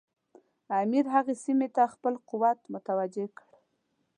[0.81, 3.47] امیر هغې سیمې ته خپل قوت متوجه کړ.